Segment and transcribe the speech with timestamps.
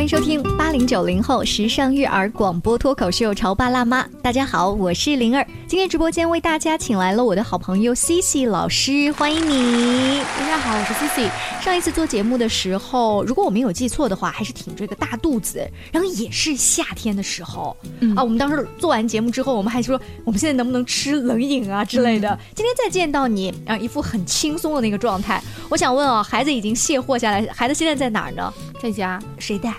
[0.00, 4.02] 欢迎收听八零九零后时尚育儿广播脱口秀《潮爸辣妈》。
[4.22, 5.46] 大家好，我是灵儿。
[5.70, 10.20] 今天直播间为大家请来了我的好朋友 Cici 老师，欢迎你。
[10.36, 11.30] 大家好，我是 Cici。
[11.62, 17.76] 上一次做节目的时候，如果我没有记错的话，还是挺着一个大肚子，然后也是夏天的时候、
[18.16, 18.24] 啊。
[18.24, 22.36] 我们当时做完节目之后，我们还说我们现在能不能吃冷饮啊之类的。
[22.52, 25.40] 今天再见到你，啊，一副很轻松的那个状态。
[25.68, 28.52] 我想问啊，孩子已经卸货下来，孩子现在在哪儿呢？
[28.82, 29.72] 在家，谁带？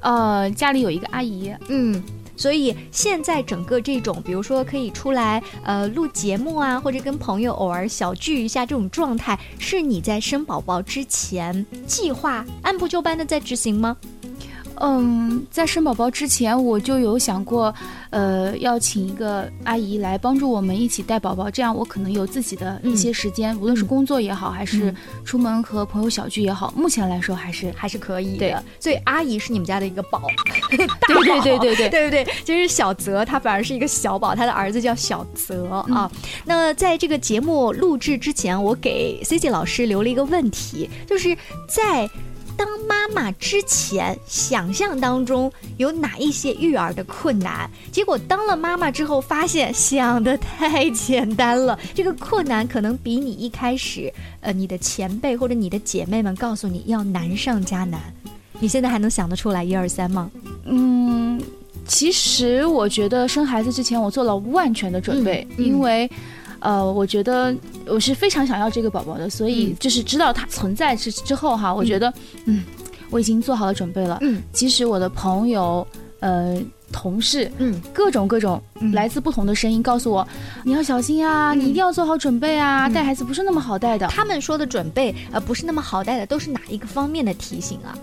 [0.00, 2.02] 呃，家里有一个阿姨，嗯，
[2.38, 13.96] 所以现在整个这种，比如说可以出来呃录节目啊，或者跟朋友偶尔小聚一下这种状态，是你在生宝宝之前计划按部就班的在执行吗？
[14.80, 17.74] 嗯，在生宝宝之前我就有想过，
[18.10, 28.62] 呃，要请一个阿姨来帮助我们一起带宝宝，这样我可能有自己的一些时间，无论是工作也好，还是出门和朋友小聚也好，目前来说还是还是可以的。
[28.80, 30.22] 所以阿姨是你们家的一个宝，
[31.00, 31.22] 大宝。
[31.22, 36.10] 对对对对对对对，就是小泽，他反而是一个小宝，他的儿子叫小泽啊。
[36.44, 41.36] 那在这个节目录制之前，我给 C C 老师留了一个问题，就是
[41.68, 42.08] 在。
[42.58, 47.70] 当妈妈之前，想象当中有哪一些育儿的困难？
[47.92, 51.78] 结果当了妈妈之后，发现想的太简单了。
[51.94, 58.00] 这个困难可能比你一开始，呃，你的前辈或者你的姐妹们告诉你要难上加难。
[58.58, 60.28] 你现在还能想得出来一二三吗？
[60.64, 61.40] 嗯，
[61.86, 66.10] 其实我觉得生孩子之前我做了万全的准备，嗯、因为。
[66.60, 67.54] 呃，我觉得
[67.86, 72.12] 我是非常想要这个宝宝的，所以就是知道它存在之之后哈，我觉得
[72.46, 72.64] 嗯，
[73.10, 74.18] 我已经做好了准备了。
[74.22, 75.86] 嗯，即使我的朋友、
[76.20, 76.60] 呃
[76.90, 78.60] 同事，嗯，各种各种
[78.94, 80.26] 来自不同的声音告诉我，
[80.64, 84.08] 你要小心啊，你一定要做好准备啊，带孩子不是那么好带的。
[84.08, 87.94] 他们说的准备呃不是那么好带的，都是哪一个方面的提醒啊？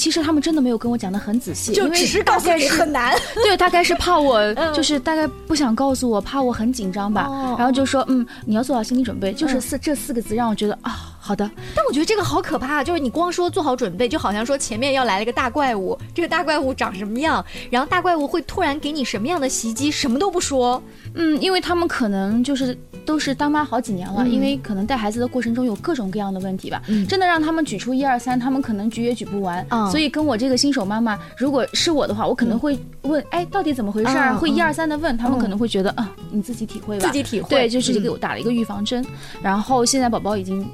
[0.00, 3.14] 其实他们真的没有跟我讲的很仔细，就只是告诉你很难。
[3.44, 7.28] 对，大概是怕我， 就是大概不想告诉我，怕我很紧张吧。
[7.58, 11.50] 然后就说，嗯，你要做好心理准备，就是四这四个字让我觉得啊，好的。
[11.74, 20.82] 但我觉得这个好可怕，就是你光说做好准备，就好像说前面要来了一个大怪物，这个大怪物长什么样，然后大怪物会突然给你什么样的袭击，什么都不说。
[21.14, 22.74] 嗯，因为他们可能就是
[23.10, 29.66] 都是当妈好几年了，因为可能带孩子的过程中有各种各样的问题吧，真的让他们举出一二三，他们可能举也举不完。
[29.90, 34.36] 所以跟我这个新手妈妈，如果是我的话，我可能会问，哎，到底怎么回事儿？
[34.36, 37.48] 会一二三的问，他们可能会觉得啊，你自己体会吧，自己体会。
[37.48, 39.04] 对，就是给我打了一个预防针。
[39.42, 40.64] 然后现在宝宝已经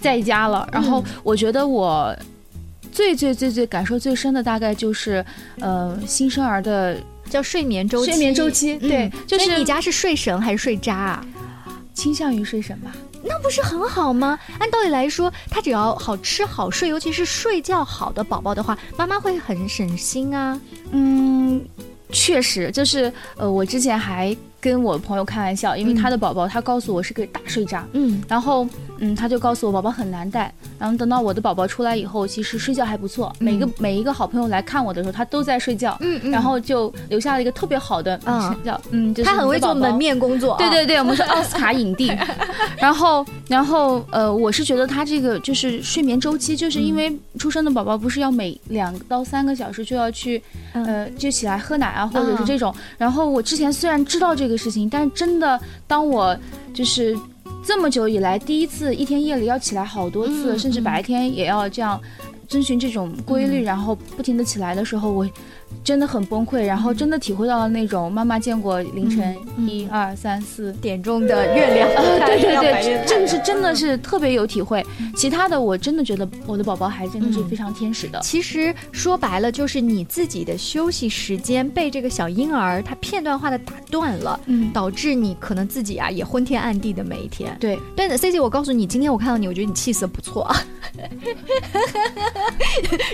[0.00, 2.12] 在家了，然后我觉得我
[2.90, 5.24] 最最最最感受最深的大概就是，
[5.60, 6.96] 呃，新生儿的。
[7.28, 11.26] 叫睡眠周期，睡眠周期，对，就是你家是睡神还是睡渣啊？
[11.96, 12.92] 倾向于睡什么。
[13.24, 14.38] 那不是很好吗？
[14.60, 20.60] 按道理来说，他只要好吃好睡，尤其是睡觉好的宝宝的话，妈妈会很省心啊。
[20.92, 21.66] 嗯，
[22.12, 24.36] 确实，就是呃，我之前还
[24.66, 28.66] 跟我朋友开玩笑，因为他的宝宝，他告诉我是个大睡渣，嗯，然后
[28.98, 36.32] 嗯，他就告诉我宝宝很难带，然后等到我的宝宝出来以后，其实睡觉还不错，每个每一个好朋友来看我的时候，他都在睡觉，嗯，嗯。
[36.32, 42.10] 然后就留下了一个特别好的睡觉，嗯，就是他很会做门面工作，对对对，我们是奥斯卡影帝，
[42.76, 54.55] 然后然后呃，我是觉得他这个就是睡眠周期，就是因为出生的宝宝不是要每两到三个小时就要去呃就起来喝奶啊，或者是这种，然后我之前虽然知道这个。
[54.56, 56.36] 事情，但是真的，当我
[56.72, 57.16] 就是
[57.64, 62.00] 这么久以来第一次一天夜里要起来好多次，嗯、甚至白天也要这样
[62.46, 65.28] 遵循这种规律，嗯、然后不停的起来的时候，我
[65.84, 74.84] 真的很崩溃，然后真的体会到了那种妈妈见过凌晨一二三四点钟的月亮， 呃、对对 对，这个是真的是特别有体会。
[75.16, 78.20] 其他的，我真的觉得我的宝宝还真的是非常天使的。
[78.20, 87.56] 其实说白了，就是你自己的休息时间被这个小婴儿他片段化的打断了，嗯，导致你可能自己啊也昏天暗地的每一天。
[87.60, 90.56] 对，但 C C，我告诉你，今天我看到你，我觉得你气色不错啊。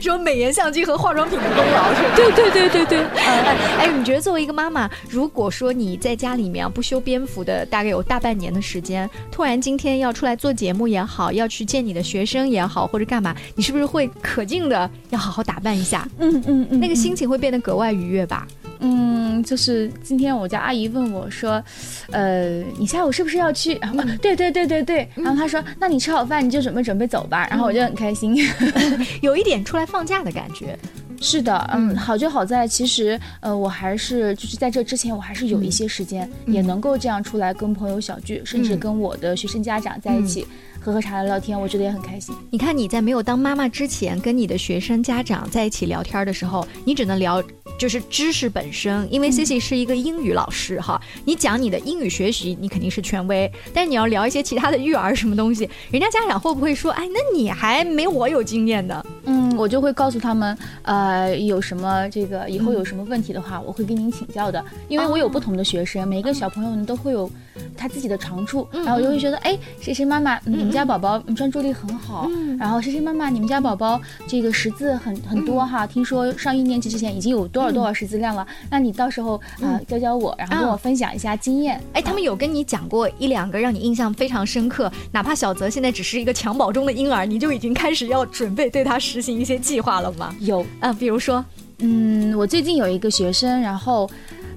[0.00, 2.12] 说美颜相机和化妆品的功劳是吧？
[2.16, 3.04] 对对对对对。
[3.16, 16.08] 哎哎，你觉得作为一个妈妈，如果说你在家里面不修边幅的，大概有大半年的时间，突然今天要出来做节目也好，要去见你的学生也好，或者干嘛，你是不是会可劲的要好好打扮一下？
[16.18, 18.46] 嗯嗯嗯，那个心情会变得格外愉悦吧？
[18.84, 21.62] 嗯，就是今天我家阿姨问我说，
[22.10, 23.80] 呃，你下午是不是要去？
[24.20, 27.46] 对对对对对，然后她说，那你吃好饭你就准备准备走吧。
[27.48, 28.36] 然后我就很开心，
[29.22, 30.76] 有一点出来放假的感觉。
[31.22, 40.44] 是的，嗯，好就好在，其实呃，我还是就是在这之前，我还是有一些时间，也能够这样出来跟朋友小聚，甚至跟我的学生家长在一起，
[40.84, 42.34] 喝喝茶聊聊天，我觉得也很开心。
[42.50, 47.40] 你看你在没有当妈妈之前，跟你的学生家长在一起聊天的时候，你只能聊
[47.78, 59.06] 就是知识本身，因为 Cici 是一个英语老师哈，你讲你的英语学习，你肯定是权威，但是你要聊一些其他的育儿什么东西，人家家长会不会说，哎，那你还没我有经验呢？
[59.26, 67.30] 嗯，我就会告诉他们，呃，有什么这个以后有什么问题的话，我会跟您请教的，因为我有不同的学生，每一个小朋友呢都会有
[67.76, 72.28] 他自己的长处，然后我就会觉得，哎，谁谁妈妈，你们家宝宝专注力很好，
[72.58, 81.80] 然后谁谁妈妈，你们家宝宝这个识字很很多哈，听说上一年级之前已经有多少多少识字量了，那你到时候啊教教我，然后跟我分享一下经验。
[81.92, 90.34] 哎，他们有跟你讲过一两个让你印象非常深刻，哪怕小泽现在只是一个襁褓中的婴儿，你就已经开始要准备对他实行一些计划了吗？
[90.40, 90.64] 有。
[90.80, 91.44] 啊，比如说，
[91.78, 94.08] 嗯，我最近有一个学生，然后。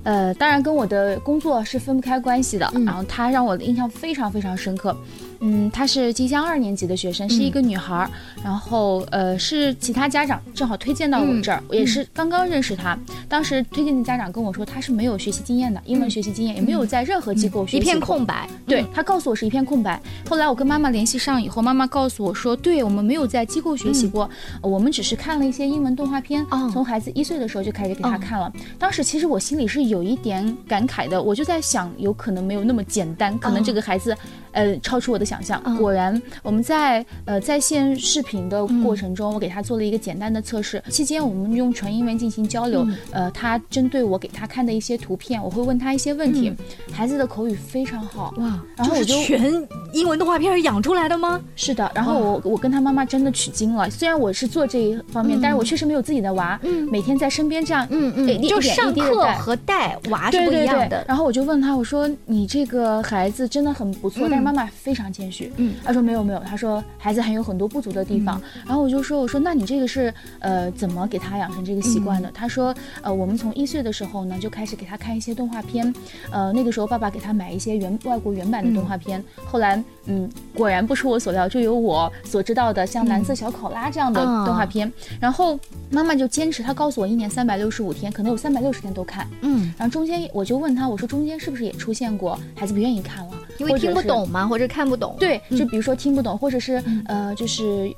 [0.05, 2.71] 呃，当然跟我的工作是分不开关系的。
[2.85, 4.95] 然后他让我的印象非常非常深刻。
[5.39, 8.09] 嗯，她是即将二年级的学生，是一个女孩儿。
[8.43, 12.97] 然后呃，是其他家长正好推荐到我这儿，我也是刚刚认识她。
[13.27, 18.47] 当时推荐的家长跟我说，她是没有学习经验的，英文学习经验也没有在任何机构学习，一片空白。
[18.67, 19.99] 对她告诉我是一片空白。
[20.29, 24.29] 后来我跟妈妈联系上以后，妈妈告诉我说，对我们没有在机构学习过，
[24.61, 28.51] 我们只是看了一些英文动画片，从孩子一岁的时候就开始给他看了。
[28.77, 34.15] 当时其实我心里是有一点感慨的，我就在想，有可能没有那么简单，可能这个孩子，
[34.55, 35.61] 呃，超出我的想象。
[35.77, 40.81] 果然，我们在呃在线视频的过程中，我给他做了一个简单的测试。
[40.89, 42.87] 期间，我们用纯英文进行交流。
[43.11, 46.53] 呃，他针对我给他看的一些图片，我会问他一些问题。
[46.91, 48.63] 孩子的口语非常好哇！
[48.77, 51.39] 然后我就全英文动画片是养出来的吗？
[51.55, 51.91] 是的。
[51.93, 53.89] 然后我我跟他妈妈真的取经了。
[53.89, 56.59] 虽然我是做这一方面，但是我确实没有自己的娃，
[56.89, 61.03] 每天在身边这样，嗯嗯，就上课和带娃是不一样的。
[61.07, 65.51] 然后我就问他，我说你这个孩子真的很不错，但是妈妈非常谦虚。
[65.57, 68.39] 嗯，她说没有没有，她说孩子还有很多不足的地方。
[68.63, 72.29] 然后我就说我说那你这个是呃怎么给他养成这个习惯的？
[72.31, 75.91] 她说呃我们从一岁的时候呢就开始给他看一些动画片，
[76.29, 79.23] 呃那个时候爸爸给他买一些原外国原版的动画片。
[79.45, 84.91] 后来嗯果然不出我所料，就有我所知道的像蓝色小考拉这样的动画片。
[85.19, 85.59] 然后
[85.89, 89.27] 妈妈就坚持，她告诉我一年三百六十五天，可能有三百六十天都看。
[89.41, 93.33] 嗯，然后中间我就问她我说中间是不是也出现过孩子不愿意看了？
[93.57, 94.47] 因为听不懂嘛？
[94.47, 95.15] 或者看不懂？
[95.19, 97.91] 对，就比如说听不懂，或者是呃，就是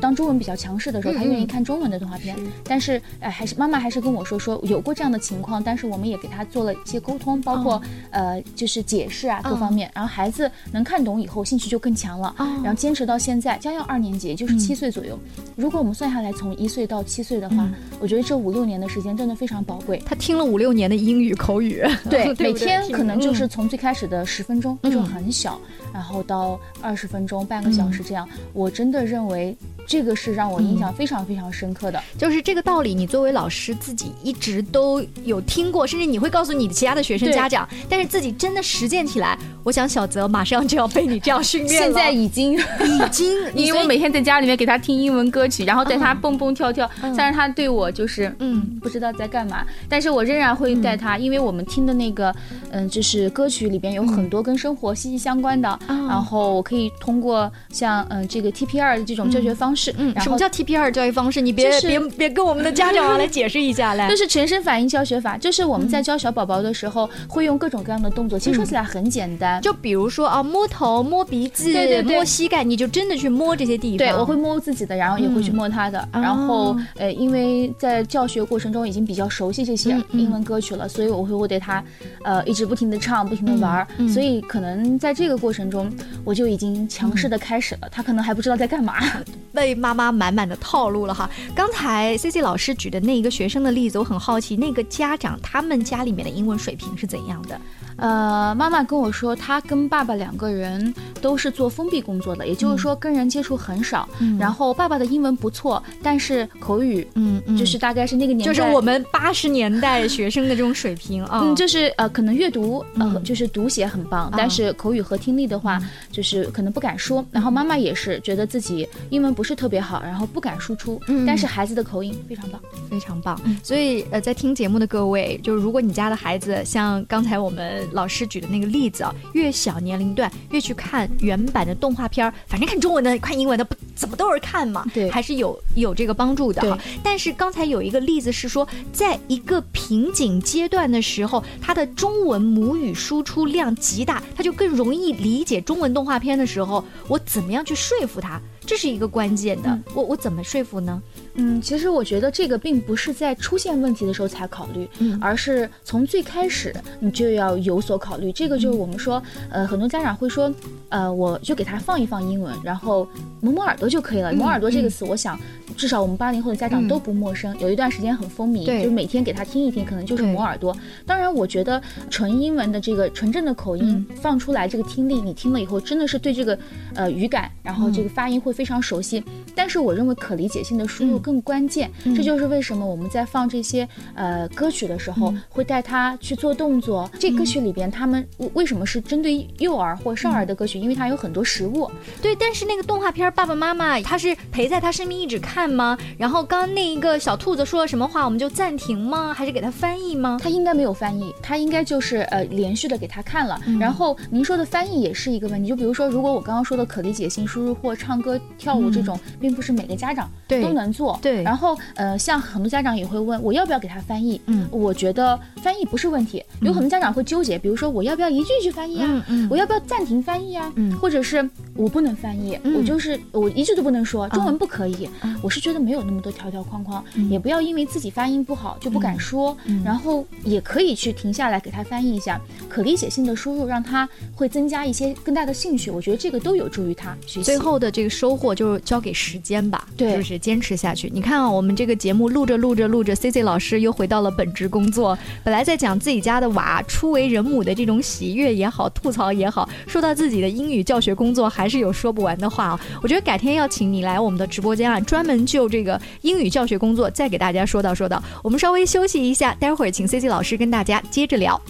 [0.00, 2.36] 当中文比较强势的时候，他愿意看中文的动画片。
[2.64, 7.80] 但是，哎，还是妈妈还是跟我说说有过这样的情况，但是我们也给他做了一些沟通，包括
[8.10, 9.90] 呃，就是解释啊各方面。
[9.94, 12.34] 然后孩子能看懂以后，兴趣就更强了。
[12.62, 15.18] 然后坚持到现在，将要二年级，也就是七岁左右。
[15.56, 17.68] 如果我们算下来，从一岁到七岁的话，
[18.00, 20.02] 我觉得这五六年的时间真的非常宝贵。
[20.06, 25.01] 他听了五六年的英语口语，对， 每天可能就是从最开始的十分钟那种。
[25.04, 25.60] 很小，
[25.92, 29.56] 然后到二十分钟、半个小时这样，我真的认为。
[29.84, 32.94] 这个是让我印象非常非常深刻的，就是这个道理。
[32.94, 41.86] 你作为老师自己一直都有听过，甚至你会告诉你的其他的学生家长，但是自己真的实践起来，我想小泽马上就要被你这样训练了。
[41.86, 52.34] 现在已经 已经， 因为我每天在家里面给他听英文歌曲，然后带他蹦蹦跳跳，但是他对我就是嗯不知道在干嘛，但是我仍然会带他，因为我们听的那个
[52.70, 59.74] 嗯就是歌曲里边有很多跟生活息息相关的，然后我可以通过像嗯这个 TPR 的这种教学方。
[59.74, 61.40] 式，嗯，什么叫 TPR 教育方式？
[61.40, 64.08] 你别别别跟我们的家长来解释一下来。
[64.08, 68.38] 就是全身反应教学法，就是我们在教小宝宝的时候会用各种各样的动作。
[68.38, 73.98] 其实说起来很简单，就比如说啊，摸头、摸鼻子、摸膝盖，你就真的去摸这些地方。
[73.98, 76.08] 对，我会摸自己的，然后也会去摸他的。
[76.12, 81.82] 然后呃，因为在教学过程中已经比较熟悉这些英文歌曲了，所以我会我对他
[82.24, 83.86] 呃一直不停的唱，不停的玩。
[84.08, 85.92] 所以可能在这个过程中，
[86.24, 88.94] 我就已经强势的开始了，他可能还不知道在干嘛。
[89.52, 91.28] 被妈妈满满的套路了哈！
[91.54, 97.60] 刚才 C C 老师举的那一个学生的例子，我很好奇，那个家长他们家里面的英文水平是怎样的？
[97.96, 104.08] 呃，妈妈跟我说，她跟爸爸两个人都是做封闭工作的，也就是说跟人接触很少。
[104.38, 111.40] 然后爸爸的英文不错，但是口语，嗯，就是大概是那个年代，就是我们八十年代学生的这种水平啊。
[111.42, 115.80] 嗯，就是呃，可能阅读呃，就是读写很棒，但是口语和听力的话，
[116.10, 117.24] 就是可能不敢说。
[117.30, 121.00] 然后妈妈也是觉得自己英文不是特别好，然后不敢输出。
[121.08, 123.40] 嗯，但是孩子的口音非常棒，非常棒。
[123.62, 127.81] 所以呃，在听节目的各位，就是如果你家的孩子像刚才我们。
[127.82, 136.78] 们老师举的那个例子啊，越小年龄段越去看原版的动画片儿，反正看中文的、看英文的不怎么都是看嘛，对还是有有这个帮助的哈。
[137.02, 149.78] 但是刚才有一个例子是说，在一个瓶颈阶段的时候，他的中文母语输出量极大，他就更容易理解中文动画片的时候，我怎么样去说服他，这是一个关键的。
[149.94, 151.02] 我我怎么说服呢？
[151.34, 158.30] 嗯，其实我觉得这个并不是在出现问题的时候才考虑，嗯而是从最开始你就要有所考虑。
[158.32, 160.52] 这个就是我们说，呃，很多家长会说，
[160.90, 163.08] 呃，我就给他放一放英文，然后
[163.40, 164.32] 磨磨耳朵就可以了。
[164.32, 165.38] 磨耳朵这个词，我想
[165.76, 170.76] 至少我们八零后的家长都不陌生，有一段时间很风靡，就是每天给他听一听，可能就是磨耳朵。
[171.06, 176.58] 当然，我觉得纯英文的这个纯正的口音放出来，这个听力你听了以后，真的是对这个
[176.94, 179.22] 呃语感，然后这个发音会非常熟悉。
[179.54, 187.10] 但是我认为可理解性的输入更关键，这就是为什么我们在放这些呃歌曲的时候，会带他去做动作。
[187.18, 190.78] 这歌曲里边，他们为为什么是针对幼儿或少儿的歌曲？
[190.78, 191.90] 因为它有很多食物。
[192.20, 195.96] 对，但是那个动画片儿爸爸妈妈他是陪在他身边一直看吗？
[196.16, 199.34] 然后刚刚那一个小兔子说了什么话，我们就暂停吗？
[199.34, 200.38] 还是给他翻译吗？
[200.42, 203.60] 他应该没有翻译，他应该就是呃连续的给他看了。
[203.66, 211.18] 嗯然后您说的翻译也是一个问题，就比如说，如果我刚刚说的可理解性输入或唱歌跳舞这种，并不是每个家长都能做。
[211.22, 214.40] 对然后呃，像很多家长也会问，我要不要给他翻译？
[214.46, 219.06] 嗯我觉得翻译不是问题，有很多家长会纠结，比如说我要不要一句一句翻译啊？
[219.08, 220.72] 嗯嗯我要不要暂停翻译啊？
[220.76, 225.08] 嗯或者是我不能翻译，嗯我就是我一句都不能说，中文不可以。
[225.42, 235.90] 我是觉得没有那么多条条框框，嗯也不要因为自己发音不好就不敢说，然后也可以去停下来给他翻译一下，可理解性的输入，让他会增加一些更大的兴趣。
[235.90, 237.42] 我觉得这个都有助于他学习。
[237.42, 241.10] 最后的这个收获就是交给时间吧，对就是坚持下去。
[241.12, 245.16] 你看啊，我们这个节目录着录着录着，C C 老师又回到了本职工作。
[245.44, 252.80] 本来在讲自己家的娃初为人母的这种喜悦也好，吐槽也好，说到自己的英语教学工作，还是有说不完的话啊。
[253.02, 258.22] 我觉得改天要请你来我们的直播间啊，专门就这个英语教学工作再给大家说道说道。
[258.42, 261.60] 我们稍微休息一下，待会儿请 C C 老师跟大家接着聊。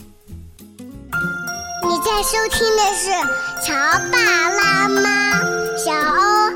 [1.84, 3.10] 你在收听的是
[3.66, 3.74] 《乔
[4.10, 4.16] 爸
[4.50, 5.40] 辣妈》，
[5.76, 6.51] 小欧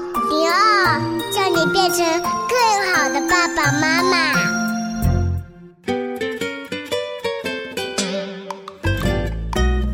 [0.46, 1.00] 零二，
[1.32, 2.56] 叫你变成更
[2.94, 4.32] 好的爸爸妈妈。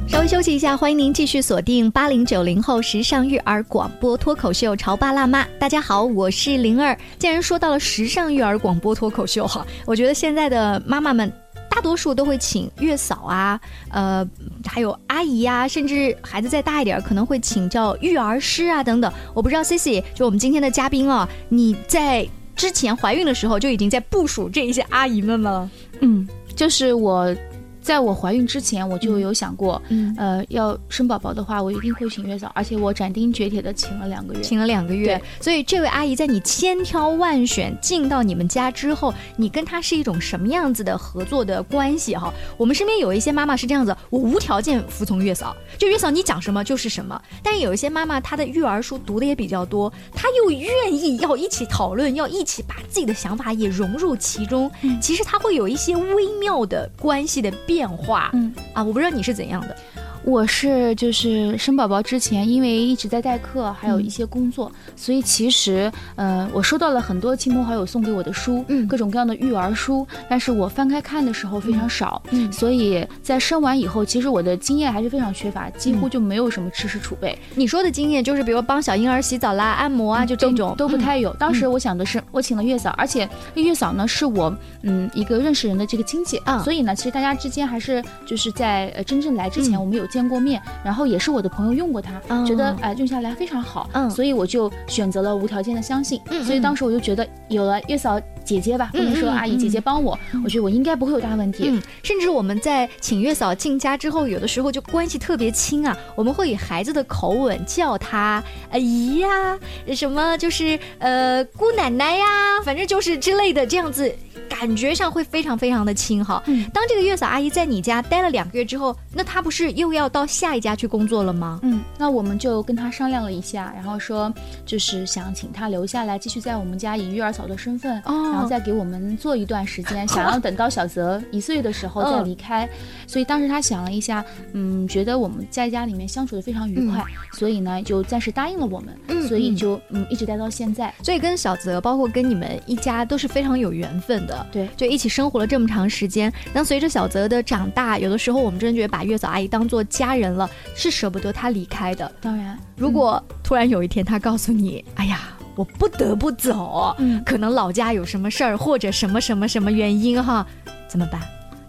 [0.06, 5.42] 稍微休息一下，欢迎您继续锁定八零九零后时尚育儿广播脱口秀《潮爸辣妈》。
[5.58, 6.94] 大家好，我是灵儿。
[7.18, 11.32] 既然说到了时尚育儿广播脱口秀哈，我觉得现在的妈妈们
[11.74, 14.28] 大多数都会请月嫂啊，呃，
[14.66, 19.10] 还有阿姨呀、甚至孩子再大一点，可能会请叫育儿师啊等等。
[19.32, 25.70] 我不知道 Cici，就我们今天的嘉宾啊，你在之前怀孕的时候就已经在部署这一些阿姨们吗？
[26.00, 27.34] 嗯，就是我。
[27.82, 34.40] 在我怀孕之前，我就有想过，嗯呃，要生宝宝的话，我一定会请月嫂，而且我斩钉截铁的请了两个月。
[34.40, 42.32] 请了两个月，所以这位阿姨在你千挑万选进到你们家之后，你跟她是一种什么样子的合作的关系哈？
[42.56, 47.20] 我们身边有一些妈妈是这样子，我无条件服从月嫂，就月嫂你讲什么就是什么。
[47.42, 54.70] 但有一些妈妈她的育儿书读的也比较多，她又愿意要一起讨论，要一起把自己的想法也融入其中。
[55.00, 58.30] 其实她会有一些微妙的关系的变化。
[58.34, 59.76] 嗯啊，我不知道你是怎样的。
[60.24, 68.86] 我是就是生宝宝之前，因为一直在代课，还有一些工作，所以其实呃，我收到了很多亲朋好友送给我的书，嗯。
[68.86, 72.52] 各种各样的育儿书，但是我翻开看的时候非常少，嗯。
[72.52, 81.32] 所以在生完以后，其实我的经验还是非常缺乏，几乎就没有什么知识储备，你说的经验就是，比如帮小婴儿洗澡啦、按摩啊，就这都种都不太有。
[81.34, 89.80] 当时我想的是，我请了月嫂，而且那月嫂呢是我嗯一个认识人的这个亲戚，嗯所以呢，其实大家之间还是就是在呃真正来之前嗯。
[89.82, 94.10] 我们有见过面，然后也是我的朋友用过它，哦觉得哎、用下来非常好，嗯。
[94.10, 96.20] 所以我就选择了无条件的相信。
[96.28, 101.64] 嗯所以当时我就觉得有了月嫂姐姐吧，不能说阿姨姐姐帮我，我觉得我应该不会有大问题。
[101.68, 109.58] 嗯，甚至我们在请月嫂进家之后，有的时候就关系特别亲啊，我们会以孩子的口吻叫她阿姨呀、
[109.94, 112.26] 什么就是呃姑奶奶呀，
[112.64, 114.12] 反正就是之类的这样子。
[114.48, 116.42] 感觉上会非常非常的亲哈。
[116.46, 121.58] 嗯当这个月嫂阿姨在你家待了两个月之后，那她不是又要到下一家去工作了吗？
[121.62, 124.32] 嗯，那我们就跟她商量了一下，然后说
[124.66, 132.68] 就是想请她留下来，继续在我们家以育儿嫂的身份，哦然后再给我们做一段时间，想要等到小泽一岁的时候再离开。
[133.06, 140.92] 所以当时他想了一下，嗯，觉得我们在家里面相处的非常愉快，所以呢就暂时答应了我们，所以就嗯一直待到现在。
[141.02, 144.46] 所以跟小泽，包括跟你们一家都是非常有缘分的。
[144.50, 146.32] 对，就一起生活了这么长时间。
[146.54, 152.10] 那随着小泽的长大，有的时候我们真的觉得把月嫂阿姨当做家人了，是舍不得她离开的。
[152.20, 160.46] 当然，如果突然有一天她告诉你，哎呀，我不得不走，嗯，可能老家有什么事儿，或者什么什么什么原因哈，
[160.88, 161.20] 怎么办？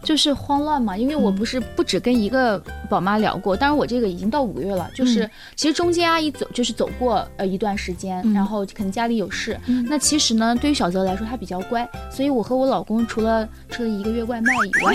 [0.04, 2.62] 就是慌乱嘛，因为我不是不止跟一个
[2.94, 9.60] 宝妈聊过，当然我这个已经到五月了，就是其实中间阿姨走就是走过呃一段时间，然后可能家里有事，
[9.90, 14.94] 那其实呢对于小泽来说他比较乖，所以我和我老公除了吃了一个月外卖以外，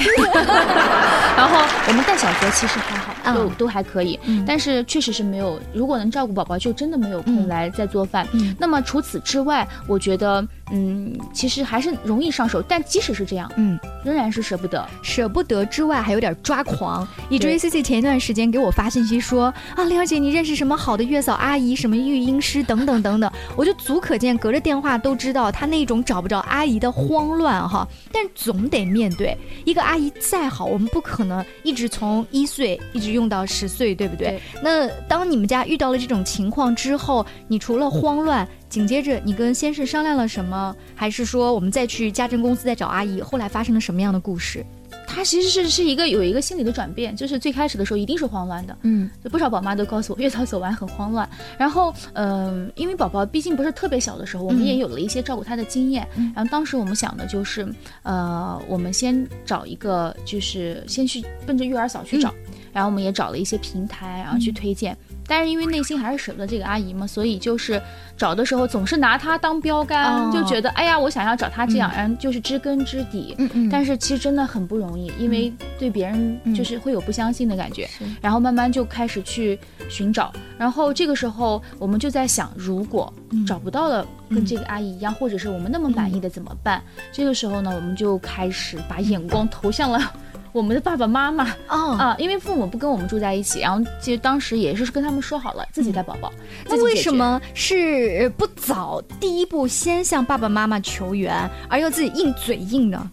[1.37, 8.27] 然后我们带小泽其实还好，都都还可以，但是确实是没有，如果能照顾宝宝就真的没有空来再做饭。
[8.59, 10.47] 那么除此之外，我觉得。
[10.71, 14.87] 嗯，其实还是容易上手，但即使是这样，嗯，仍然是舍不得。
[15.03, 17.07] 舍不得之外，还有点抓狂。
[17.29, 27.87] 以至于 C C 前一段时间给我发信息说啊，玲儿姐，你认识什么好的月嫂阿姨，什么育婴师等等等等， 我就足可见，隔着电话都知道他那种找不着阿姨的慌乱哈。
[28.13, 34.41] 但总得面对一个阿姨再好，我们不可能一直从一岁一直用到十岁，对不对？
[34.63, 38.47] 那当你们家遇到了这种情况之后，你除了慌乱。
[38.69, 40.75] 紧接着，你跟先生商量了什么？
[40.95, 43.21] 还是说我们再去家政公司再找阿姨？
[43.21, 44.65] 后来发生了什么样的故事？
[45.07, 51.29] 他其实是是一个有一个心理的转变，就是最开始的时候一定是慌乱的，嗯，就不少宝妈都告诉我，月嫂走完很慌乱。
[51.57, 56.07] 然后，嗯，因为宝宝毕竟不是特别小的时候，我们也有了一些照顾他的经验。
[56.35, 57.67] 然后当时我们想的就是，
[58.03, 62.33] 呃，我们先找一个，就是先去奔着育儿嫂去找，
[62.73, 64.97] 然后我们也找了一些平台，然后去推荐。
[65.27, 67.81] 但是因为内心还是舍不得这个阿姨嘛，所以就是
[68.17, 73.35] 找的时候总是拿她当标杆，就觉得哎呀，我想要找她这样，然后就是知根知底。
[73.37, 73.69] 嗯嗯。
[73.69, 77.87] 但是其实真的很不容易，因为对别人就是会有不相信的感觉。
[78.23, 79.59] 然后慢慢就开始去
[79.91, 83.13] 寻找，然后这个时候我们就在想，如果
[83.47, 86.83] 找不到了跟这个阿姨一样，或者是我们那么满意的怎么办？
[87.13, 90.11] 这个时候呢，我们就开始把眼光投向了。
[90.53, 96.33] 我们的爸爸妈妈哦啊，因为父母不跟我们住在一起，然后其实当时也是跟他们说好了自己带宝宝。
[96.67, 103.11] 那为什么是不早第一步先向爸爸妈妈求援，而要自己硬嘴硬呢？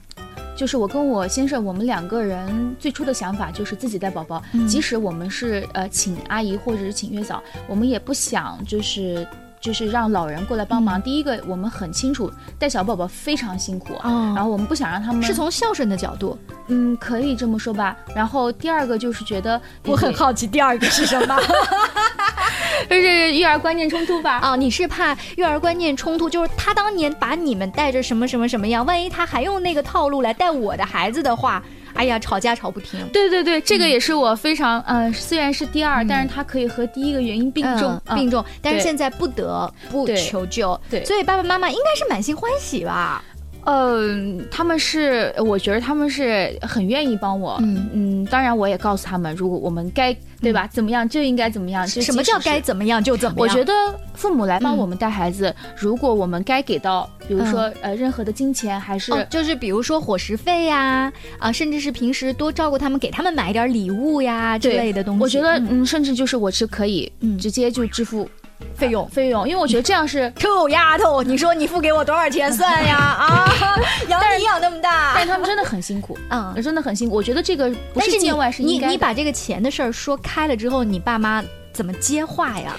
[0.55, 9.27] 就是我跟我先生，我们两个人最初的想法就是自己带宝宝，即使我们是呃请阿姨或者是请月嫂，我们也不想就是。
[9.65, 11.01] 就是让老人过来帮忙。
[11.01, 16.37] 第一个，我们很清楚带小宝宝非常辛苦，然后我们不想让他们是从孝顺的角度，
[16.67, 17.97] 嗯，可以这么说吧。
[18.15, 21.35] 然后第二个就是觉得我很好奇，第二个是什么？
[22.87, 24.37] 就是育儿观念冲突吧？
[24.37, 26.29] 啊，你是怕育儿观念冲突？
[26.29, 31.63] 就是他当年把你们带着什么什么什么样，万一他还用那个套路来带我的孩子的话。
[31.95, 33.05] 哎呀，吵架吵不停。
[33.11, 40.79] 对对对，这个也是我非常呃，虽然是第二，但是它可以和第一个原因并重并重，但是现在不得不求救。
[40.89, 43.23] 对，所以爸爸妈妈应该是满心欢喜吧？
[43.65, 47.57] 嗯，他们是，我觉得他们是很愿意帮我。
[47.61, 51.87] 嗯嗯，当然我也告诉他们，如果我们该对吧，怎么样就应该怎么样。
[51.87, 53.39] 什么叫该怎么样就怎么样？
[53.39, 53.73] 我觉得
[54.13, 65.23] 父母来帮我们带孩子，如果我们该给到，比如说呃任何的金钱，还是就是比如说伙食费呀，啊，甚至是平时多照顾他们，给他们买一点礼物呀之类的东西。
[65.23, 68.29] 我觉得嗯，甚至就是我是可以直接就支付。
[68.75, 72.97] 费用费用，因为我觉得这样是臭丫头，你说你付给我多少钱算呀？
[72.97, 73.51] 啊，
[74.09, 77.15] 养你养那么大，但是他们真的很辛苦啊，真的很辛苦。
[77.15, 82.75] 我觉得这个不是见外，是你你把这个钱的事儿说开了之后，你爸妈怎么接话呀？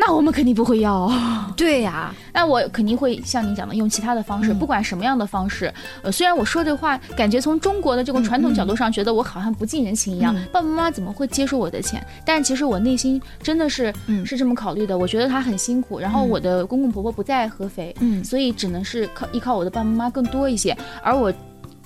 [0.00, 1.10] 那我们肯定不会要，
[1.56, 2.14] 对呀。
[2.32, 5.74] 那我肯定会像你讲的，用其他的方式，不管什么样的方式。
[6.02, 10.32] 呃，虽然我说这话，感觉从中国的这个传统角度上，觉得我好像不近人情一样。
[10.52, 12.00] 爸爸妈妈怎么会接受我的钱？
[12.24, 13.92] 但其实我内心真的是，
[14.24, 14.96] 是这么考虑的。
[14.96, 20.76] 我觉得他很辛苦，然后我的公公婆婆不在合肥，嗯，所以只能是靠依靠我的爸爸妈妈更多一些。
[21.02, 21.34] 而我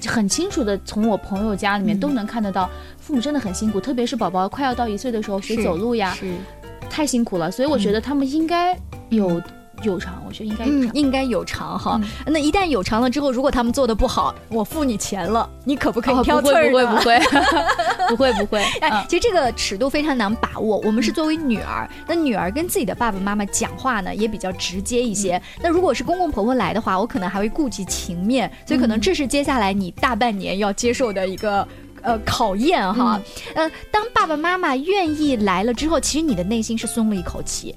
[0.07, 2.69] 很清楚的从我朋友家里面都能看得到，
[3.01, 6.15] 父母真的很辛苦，特别是宝宝快要到一岁的时候学走路呀。
[6.93, 8.79] 太辛苦了，所以我觉得他们应该
[9.09, 9.41] 有
[9.83, 11.99] 有偿，我觉得应该有嗯应该有偿哈。
[12.27, 16.71] 那一旦有偿了之后，如果他们做的不好，我付你钱了，你可不可以挑刺儿？
[16.71, 17.19] 不会不会
[18.11, 18.63] 不会 不会。
[18.81, 20.77] 哎，其实这个尺度非常难把握。
[20.85, 25.41] 我们是作为女儿，那女儿跟自己的爸爸妈妈讲话呢也比较直接一些。
[25.63, 31.67] 那如果是公公婆婆来的话，我可能还会顾及情面，所以可能这是接下来你大半年要接受的一个。
[32.03, 33.21] 呃，考验哈，
[33.55, 37.75] 呃，当爸爸妈妈愿意来了之后，其实你的内心是松了一口气，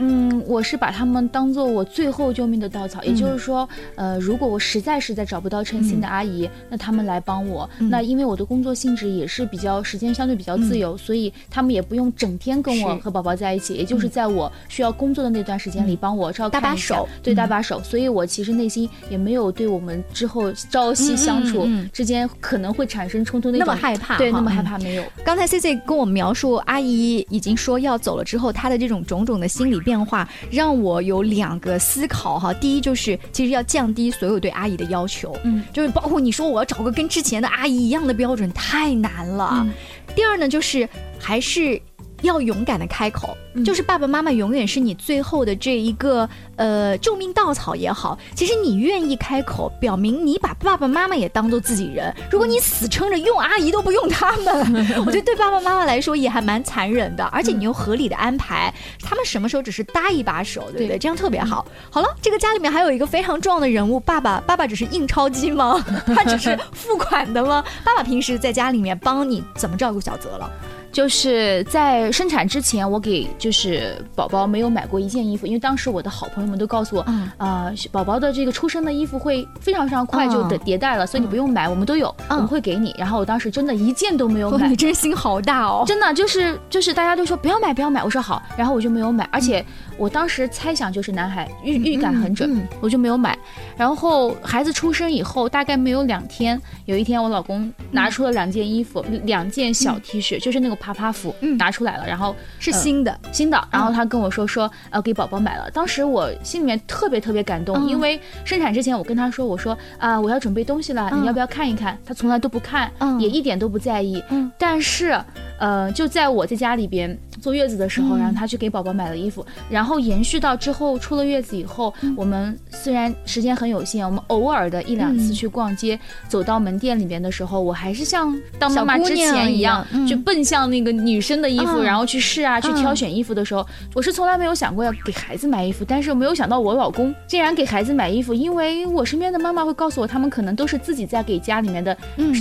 [0.00, 7.68] 嗯，我是把他们当做我最后救命的稻草，也就是说，呃，如果我实在实在找不到称心的阿姨，那他们来帮我。
[7.78, 17.82] 那因为我的工作性质也是比较时间相对比较自由，所以他们也不用整天跟我和宝宝在一起，也就是在我需要工作的那段时间里帮我照看搭把手，对搭把手。
[17.82, 25.04] 所以我其实内心也没有对我们之后朝夕相处之间可能会产生冲突那么害怕，对，那么害怕没有。
[25.22, 29.89] 刚才 C C 跟我描述阿姨已经说要走了之后，她的这种种种的心理变。
[29.90, 39.66] 变化让我有两个思考哈，第一就是其实要降低所有对阿姨的要求，嗯，就是包括你说我要找个跟之前的阿姨一样的标准太难了。
[40.14, 41.80] 第二呢，就是还是。
[42.22, 48.18] 要勇敢的开口，就是爸爸妈妈永远是你最后的这一个呃救命稻草也好。
[48.34, 52.14] 其实你愿意开口，表明你把爸爸妈妈也当做自己人。
[52.30, 54.54] 如果你死撑着用阿姨都不用他们，
[55.04, 57.24] 我觉得对爸爸妈妈来说也还蛮残忍的。
[57.26, 60.98] 而且你又合理的安排，他们什么时候只是搭一把手，对不对？
[60.98, 61.66] 这样特别好。
[61.90, 64.40] 好了，这个家里面还有一个非常重要的人物，爸爸。
[64.46, 65.84] 爸爸只是印钞机吗？
[66.14, 67.64] 他只是付款的吗？
[67.84, 70.50] 爸爸平时在家里面帮你怎么照顾小泽了？
[70.92, 82.94] 就是在生产之前，我给就是宝宝没有买过一件衣服，因为当时我的好朋友们都告诉我，啊，宝宝的这个出生的衣服会非常非常快就的迭代了，所以你不用买，我们都有，我们会给你。
[82.98, 85.84] 然后我当时真的一件都没有买，你真心好大哦！
[85.86, 89.64] 真的就是就是大家都说不要买不要买，我说好，然后我就没有买，而且
[90.00, 93.38] 我当时猜想就是男孩预预感很准，我就没有买。
[93.76, 100.80] 然后孩子出生以后大概没有两天，有一天我老公拿出了两件衣服，两件小 T 恤，就是那个。
[100.80, 111.98] 啪啪服拿出来了，然后是新的新的，然后他跟我说说呃给宝宝买了，当时我心里面特别特别感动，因为生产之前我跟他说我说啊我要准备东西了，你要不要看一看？
[112.02, 114.24] 他从来都不看，也一点都不在意，
[114.56, 115.20] 但是
[115.58, 117.14] 呃就在我在家里边。
[117.40, 125.98] 坐月子的时候，然后他去给宝宝买了衣服，然后延续到之后出了月子以后，我们虽然时间很有限，我们偶尔的一两次去逛街，
[126.28, 141.96] 走到门店里边的时候，我还是像当妈妈之前一样，去奔向那个女生的衣服，然后去试啊，去挑选衣服的时候，我是从来没有想过要给孩子买衣服，但是没有想到我老公竟然给孩子买衣服，因为我身边的妈妈会告诉我，他们可能都是自己在给家里面的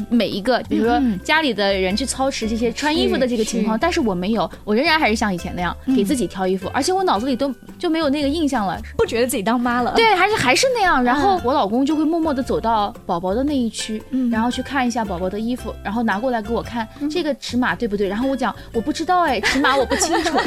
[0.09, 4.88] 每一个，比如说家里的人去操持这些穿衣服的这个情况，但是我没有，我仍然。
[4.89, 9.93] 然还是像以前那样给自己挑衣服，而且我脑子里都就没有那个印象了，不觉得自己当妈了。
[9.95, 11.03] 对，还是还是那样。
[11.03, 18.07] 然后我老公就会默默的走到宝宝的那一区，然后去看一下宝宝的衣服，然后拿过来给我看这个尺码对不对？
[18.07, 20.37] 然后我讲我不知道哎， 尺码我不清楚。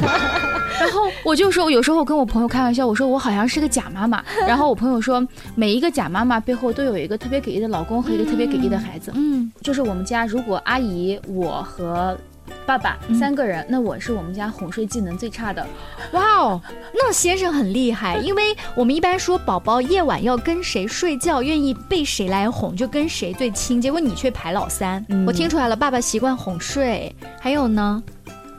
[0.81, 4.22] 然后我就说，有时候我跟我朋友开玩笑，我说我好像是个假妈妈。
[4.46, 9.12] 然后我朋友说，每一个假妈妈背后都有一个特别给力的老公和一个特别给力的孩子。
[9.14, 12.16] 嗯，就是我们家如果阿姨我和。
[12.64, 15.66] 爸爸三个人，那我是我们家哄睡技能最差的。
[16.12, 16.61] 哇哦，
[16.94, 23.81] 那先生很厉害，因为我们一般说宝宝夜晚要跟谁睡觉，愿意被谁来哄，就跟谁最亲。
[23.81, 28.03] 结果你却排老三，我听出来了，爸爸习惯哄睡，还有呢？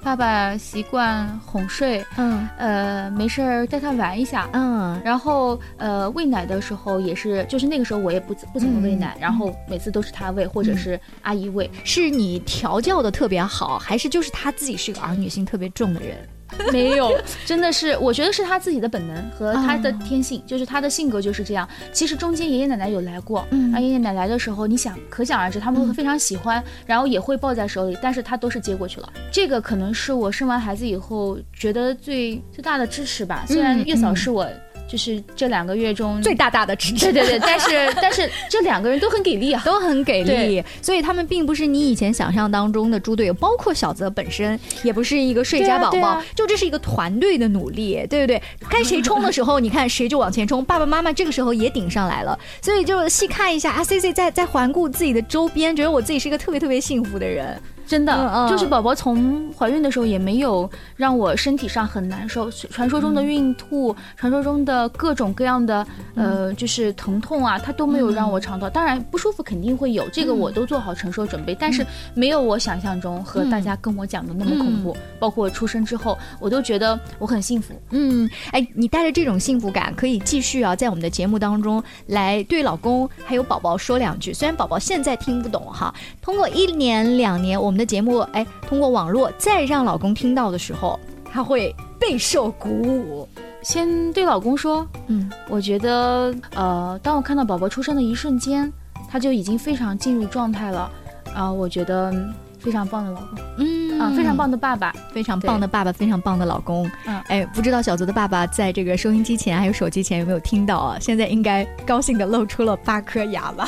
[0.04, 11.72] 爸爸习惯哄睡，嗯，呃，没事儿带他玩一下，嗯，然后呃喂奶的时候也是，就是那个时候我也不不怎么喂奶，然后每次都是他喂或者是阿姨喂。
[11.86, 16.18] 是你调教的特别好，还是就是他自己是个儿女心特别重的人？
[16.72, 21.68] 没有，真的是，我觉得是他自己的本能和他的天性，就是他的性格就是这样。
[21.92, 29.12] 其实中间爷爷奶奶有来过，嗯啊，爷爷奶奶的时候，你想可想而知，他们会非常喜欢，然后也会抱在手里，但是他都是接过去了。
[29.32, 33.46] 这个可能是我生完孩子以后觉得最最大的支持吧。
[33.48, 34.48] 虽然月嫂是我。
[34.88, 48.42] 就是这两个月中最大大的支持，对对对，但是 但是这两个人都很给力啊，都很给力，所以他们并不是你以前想象当中的猪队友，包括小泽本身也不是一个睡家宝宝，就这是一个团队的努力，对不对？
[48.70, 57.60] 该谁冲的时候，你看谁就往前冲，爸爸妈妈这个时候也顶上来了，所以就细看一下啊，C C 在在环顾自己的周边，觉得我自己是一个特别特别幸福的人。
[57.86, 62.50] 真的，就是宝宝从怀孕的时候也没有让我身体上很难受。
[62.50, 68.70] 传说中的孕吐，传说中的各种各样的呃，就是疼痛啊，他都没有让我尝到。
[68.70, 71.54] 当然不舒服肯定会有，这个我都做好承受准备。
[71.54, 74.96] 但是没有我想象中和大家跟我讲的那么恐怖。
[75.20, 77.74] 包括出生之后，我都觉得我很幸福。
[77.92, 84.34] 嗯，哎，你带着这种幸福感，可以继续啊，在我们的节目当中来对老公还有宝宝说两句。
[84.34, 87.73] 虽然宝宝现在听不懂哈，通过一年两年我。
[87.74, 93.28] 我们的节目，哎，通过网络再让老公听到的时候，他会备受鼓舞。
[93.64, 98.72] 先对老公说，嗯，我觉得，呃，当我看到宝宝出生的一瞬间，
[99.10, 100.88] 他就已经非常进入状态了，
[101.34, 102.14] 啊，我觉得
[102.64, 103.40] 非常棒的老公。
[103.58, 103.84] 嗯。
[104.00, 106.90] 啊，非常棒的爸爸，非常棒的爸爸，非常棒的老公。
[107.06, 110.98] 嗯，哎，不知道小泽的爸爸在这个收音机前还有手机前有没有听到啊？
[111.00, 113.66] 现在应该高兴的露出了八颗牙吧？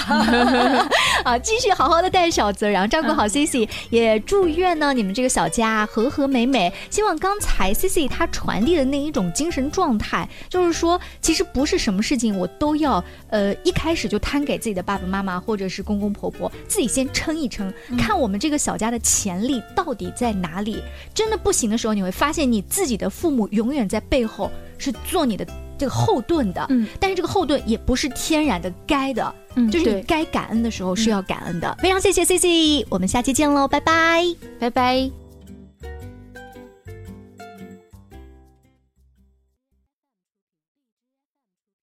[1.24, 6.74] 啊，继续好好的带小泽，然后照顾好 C C，也祝愿呢你们这个小家和和美美。
[6.90, 20.82] 希望刚才 C C 她传递的那一种精神状态，就是说，其实不是什么事情我都要呃一开始就摊给自己的爸爸妈妈或者是公公婆婆，自己先撑一撑，看我们这个小家的潜力到底在哪里。
[21.14, 25.46] 真的不行的时候，你会发现你自己的父母永远在背后是做你的
[25.78, 26.66] 这个后盾的。
[26.70, 31.78] 嗯，但是这个后盾也不是天然的该的，嗯，就是你该感恩的时候是要感恩的。
[31.82, 34.24] 非常谢谢 C C，我们下期见喽，拜拜，
[34.60, 35.25] 拜拜。